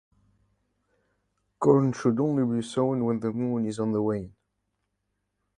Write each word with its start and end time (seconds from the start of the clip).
Corn 1.59 1.93
should 1.93 2.19
only 2.19 2.43
be 2.43 2.63
sown 2.65 3.05
when 3.05 3.19
the 3.19 3.31
moon 3.31 3.67
is 3.67 3.79
on 3.79 3.91
the 3.91 4.01
wane. 4.01 4.33